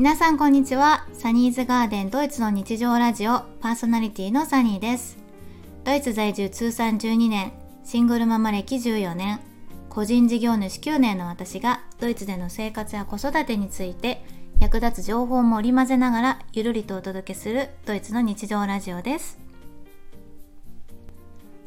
[0.00, 1.06] 皆さんこんにちは。
[1.12, 5.18] サニーズガーデンドイツの日常ラジオパーソナリティのサニーです。
[5.84, 7.52] ドイツ在住通算12年
[7.84, 9.40] シングルママ歴14年
[9.90, 14.24] 個人事業主9年の私がドイツでの生活や子育てについて
[14.58, 19.38] 役立つ情報も織り交ぜながらゆるりとお届けするドイツの日常ラジオです。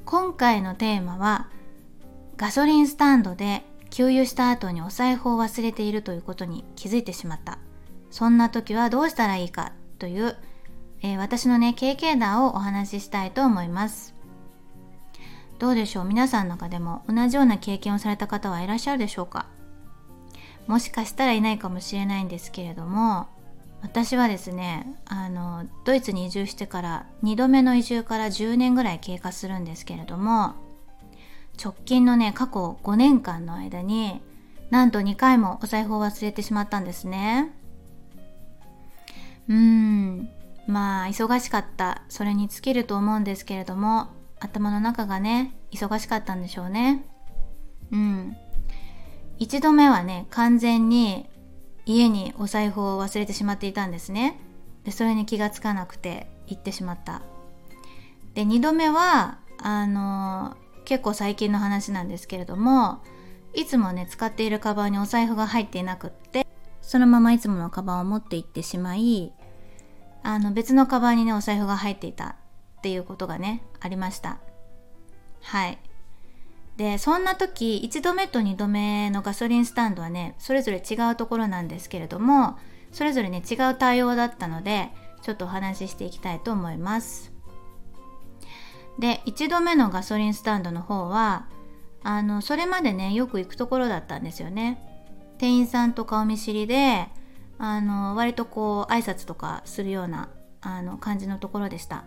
[0.06, 1.50] 今回のテーマは
[2.36, 3.62] ガソリンスタンドで
[3.92, 7.60] 給油した後にお財布を忘れているということに気づいてしまった。
[8.14, 10.38] そんな時はどうしたらいいかという、
[11.02, 14.14] えー、私のね経験談をお話ししたいと思います。
[15.58, 16.06] どうでしょう？
[16.06, 19.48] 皆さんの中でも同じような経験をされた方はいらっしゃるでしょうか？
[20.68, 23.26] もしかしたらいないかもしれないんですけれども
[23.82, 30.54] 私はですねあのドイツに移住してから2度目の移住から10年ぐらい経過するんですけれども
[31.60, 34.22] 直近のね過去5年間の間に
[34.70, 37.52] なんと2回もお財布を忘れてしまったんですね。
[39.48, 40.30] うん。
[40.68, 42.04] まあ忙しかった。
[42.10, 44.08] それに尽きると思うんですけれども
[44.40, 47.06] 頭の中がね忙しかったんでしょうね。
[47.92, 48.38] うん。
[49.40, 51.30] 一度目はね完全に
[51.86, 54.40] 家にお財布を忘れてしまっていたんですね。
[54.84, 57.22] でそれに気がつかなくて行ってしまった。
[58.34, 60.56] で2度目はあの
[60.86, 63.02] 結構最近の話なんですけれども
[63.54, 66.43] いつもね使っているカバンにお財布が入っていなくって
[66.84, 69.32] そのままいつものカバンを持って行ってしまい
[70.22, 72.36] あの別のカバンにねお財布が入っていた
[72.78, 74.38] っていうことがねありました。
[75.42, 75.80] はい。
[76.78, 82.58] でそんな時1度目と2度目のガソリンスタンドはねそれぞれ違うところなんですけれども
[82.92, 84.90] それぞれね違う対応だったので
[85.22, 87.32] ちょっとお話ししていきたいと思います。
[89.00, 91.48] で1度目のガソリンスタンドの方は
[92.04, 94.93] あのそれまでねよく行くところだったんですよね。
[95.44, 97.10] 店員さんと顔見知りで
[97.58, 100.30] あの割とこう挨拶とかするような
[100.62, 102.06] あの感じのところでした。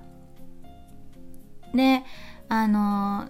[1.74, 2.02] で
[2.48, 3.28] あの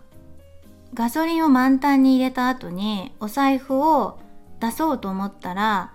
[0.95, 4.21] ガソリンを満タンに入れた後にお財布を
[4.61, 5.93] 出そうと思ったら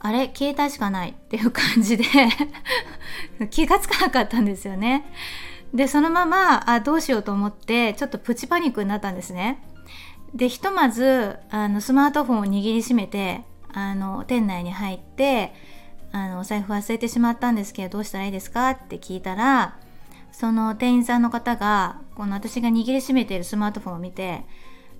[0.00, 2.04] あれ携帯しかないっていう感じで
[3.50, 5.04] 気がつかなかったんですよね。
[5.72, 9.62] でそのままあどうしようと思ってちょっとプチパニックになったんですね。
[10.34, 13.42] でひとまずあのスマートフォンを握りしめて
[13.72, 15.52] あの店内に入って
[16.12, 19.78] あのお財布忘れてしまったんですけどどうしたらいいですかって聞いたら
[20.32, 24.44] その店員さんの方がこの私が握りしめているスマートフォンを見て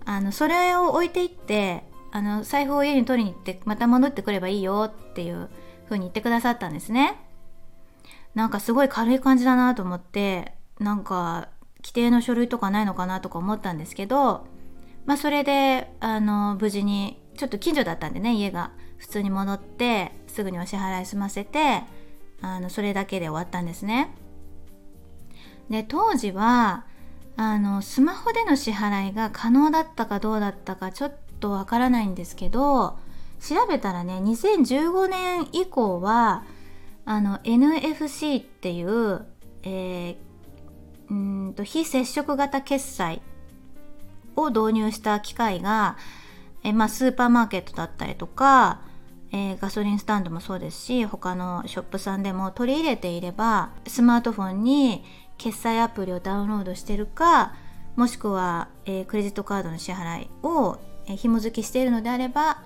[0.04, 5.48] あのそれを置いていってあの財布を家に取りに行ってまた戻ってくればいいよっていう
[5.84, 7.16] 風に言ってくださったんですね。
[8.34, 11.48] なんかすごい軽い感じだなと思ってなんか
[11.82, 14.46] 規定の書類とかないのかなとか思ったんですけど
[15.06, 21.82] まあそれであの無事にちょっと近所だったんでね家が普通に戻ってすぐにお支払い済ませて
[22.42, 24.14] あのそれだけで終わったんですね。
[25.68, 26.84] で当時は
[27.36, 32.98] あのスマホでの支払いが可能だったかどうだったかちょっとわからないんですけど
[33.40, 36.44] 調べたらね2015年以降は
[37.04, 39.24] あの NFC っていう、
[39.62, 41.14] えー、う
[41.48, 43.22] んと非接触型決済
[44.40, 45.96] を導入した機械が、
[46.62, 48.80] えまあ、スーパーマーケットだったりとか、
[49.32, 55.04] えー、ガソリンスタンドもそうですし他のショップさんでも取り入れていればスマートフォンに
[55.38, 57.54] 決済アプリをダウンロードしてるか
[57.96, 62.62] もしくは、えー、クレジットカードの支払いを、えー、紐付きしているのであれば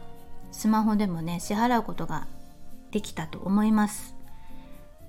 [0.53, 2.27] スマホでもね支払うことが
[2.91, 4.15] できたと思います。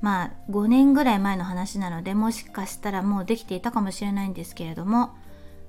[0.01, 5.15] まあ5年ぐらい前の話なのでもしかしたらもうできていたかもしれないんですけれども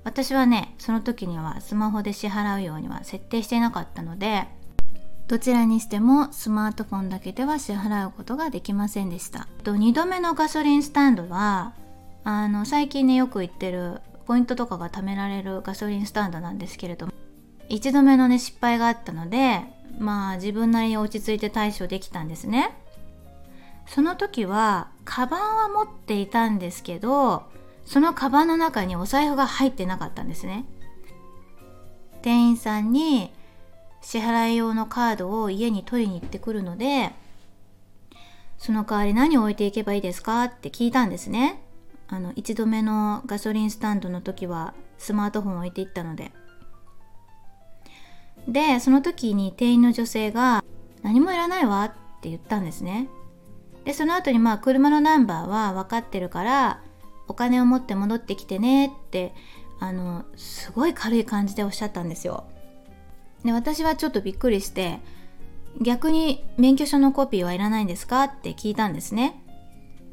[0.07, 4.47] 私はねその時にはスマホで支払うようには設定していなかったので
[5.27, 9.49] どちらにしてもスマートフォンだけでは支払うことができませんでした。
[9.65, 11.73] と2度目のガソリンスタンドは
[12.23, 17.11] あの最近ねよく行ってるポイントとかが貯められるガソリンスタンドなんですけれども
[17.69, 19.59] 1度目のね失敗があったので
[19.99, 22.73] まあ自分なりに落ち着いて対処できたんですね。
[23.87, 27.43] その時はカバンは持っていたんですけど
[27.87, 30.65] そのカバンの中にお財布が入ってなかったんですね。
[32.21, 33.31] 店員さんに
[34.01, 37.11] 支払い用のカードを家に取りに行ってくるので
[38.57, 41.63] その代わり何を置いていけばいいですかって聞いたんですね。
[42.09, 46.33] あの1度目のガソリンスタンドの時はスマートフォン置いていったので。
[48.49, 50.63] でその時に店員の女性が
[51.03, 51.91] 「何もいらないわ」っ
[52.21, 53.07] て言ったんですね。
[53.85, 56.81] でその後にまあ車のナンバーは分かってるから
[57.27, 59.33] お金を持って戻ってきてねって
[59.79, 62.45] あのすごい軽い感じでおっしゃったんですよ。
[63.43, 64.99] で私はちょっとびっくりして
[65.81, 69.41] 逆に免許証のコピーはいらないんですかって聞いたんですね。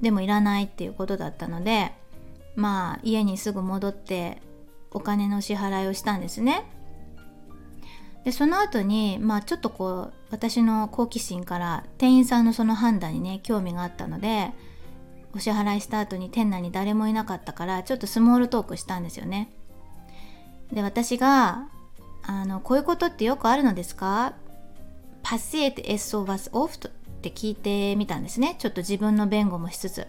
[0.02, 1.92] でもいらないっていうことだったので
[2.56, 4.42] まあ家にすぐ戻って
[4.90, 6.64] お金の支払いをしたんですね。
[8.24, 14.52] でその後にまあちょっとこう私の好奇心から店員さんのその判断にね興味があったので
[15.34, 19.50] お支払いした後に店内に誰もいなかったからちょっとスモールトークしたんですよね。
[20.72, 21.68] で私が
[22.22, 24.34] あのこういうことってよくあるのですか？
[25.22, 26.88] パシエ t es sowas oft?
[26.88, 26.92] っ
[27.22, 28.56] て聞いてみたんですね。
[28.58, 30.06] ちょっと自分の弁護もしつつ。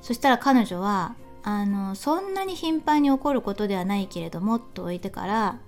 [0.00, 1.14] そしたら彼女は
[1.44, 5.58] あのそんなに頻繁に起こることではないけれどもと置いてから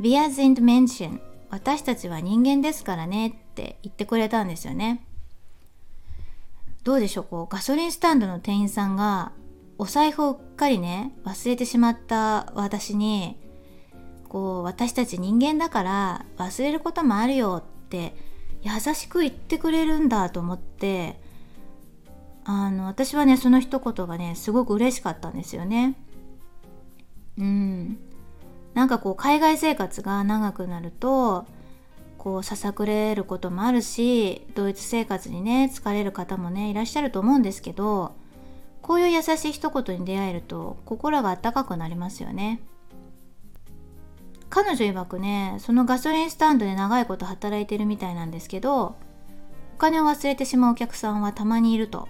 [0.00, 1.20] Wir sind Menschen
[1.50, 5.04] 私たちは人間ですからねって言ってくれたんですよね。
[6.88, 7.24] どうでしょう？
[7.24, 9.32] こうガソリンスタンドの店員さんが
[9.76, 13.38] お財布をうっかりね忘れてしまった私に
[14.26, 18.14] こう私たち人間だから忘れることもあるよって
[18.62, 21.20] 優しく言ってくれるんだと思って
[22.46, 25.94] あの私はねその一言がねすごく嬉しかったんですよね。
[27.36, 27.98] うん
[28.72, 31.44] なんかこう海外生活が長くなると
[32.18, 38.16] こうささくれることもあるしドイツ生活にね疲れる方もねいらっしゃると思うんですけど
[38.82, 42.60] こういう優しい一言に出会えると心が温かくなりますよね。
[44.50, 48.96] 彼女曰くねそのガソリンスタンドで長いこと働いてるみたいなんですけど
[49.74, 52.08] お金を忘れてしまうお客さんはたまにいると、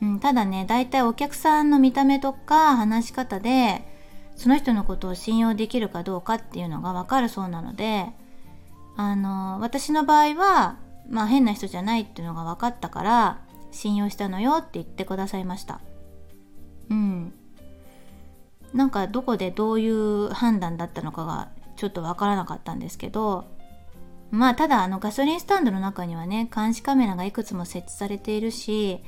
[0.00, 3.82] うん、ただね大体お客さんの見た目とか話し方で
[4.36, 8.06] その人のことを信用できるかどうかっていうのがわかるそうなので
[8.98, 10.76] あの私の場合は
[11.08, 13.40] まあ変な人じゃないっていうのが分かったから
[13.70, 15.80] 信用したのよって言ってくださいました。
[16.90, 17.32] うん。
[18.74, 23.46] なんかどこでどういう判断だったのかがちょっとわからなかったんですけど
[24.30, 29.00] まあただあのガソリンスタンドの中にはね監視カメラがいくつも設置されているし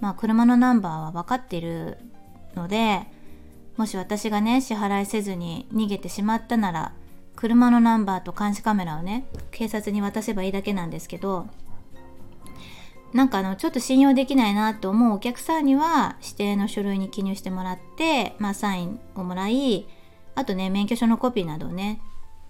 [0.00, 1.98] まあ車のナンバーは分かっている
[2.54, 3.02] ので
[3.76, 6.94] もし私がね支払いせずに逃げてしまったなら
[7.42, 11.48] 車のナンバーと監視カメラをね警察に渡せばいいだけなんですけど
[13.12, 19.88] なんかあのちょっと信用できないなと思うお客さんには指定の書類に記入してもらって、まあ、サインをもらい
[20.36, 22.00] あとね免許証のコピーなどをね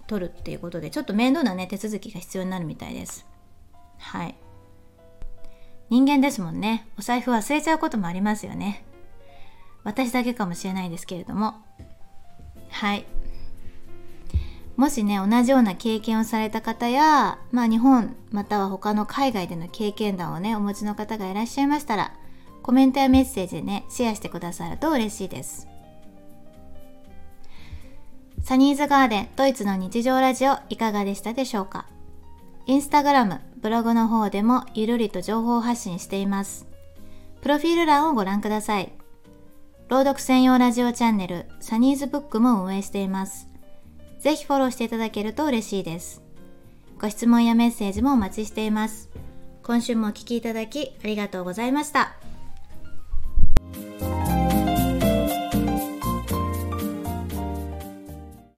[0.05, 3.25] 取るっていうことでちょっと面倒なね手続きが必要になるみたいです。
[3.97, 4.35] はい。
[5.89, 6.87] 人間ですもんね。
[6.99, 8.85] お財布忘れちゃうこともありますよね。
[9.83, 11.55] 私だけかもしれないですけれども。
[12.69, 13.05] はい。
[14.75, 22.13] もしね同じような経験をされた方や、まあ、日本または他の海外での経験談をねお持ちの方がいらっしゃいましたら
[22.63, 25.67] コメントやメッセージでねシェアしてくださると嬉しいです。
[28.41, 31.85] サニーズガーデンドイツの日常ラジオいかがでしたでしょうか？
[32.65, 36.65] インスタグラム、ブログの方でもゆるりと情報発信しています。
[37.41, 38.91] プロフィール欄をご覧ください。
[39.87, 43.47] 朗読専用ラジオチャンネルサニーズブックも運営しています。
[44.23, 46.21] ぜひフォローしていただけると嬉しいです。
[46.97, 49.09] ご質問やメッセージもお待ちしています。
[49.63, 52.15] 今週もお聴きいただきありがとうございました。